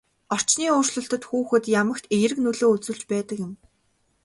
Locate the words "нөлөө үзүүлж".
2.43-3.01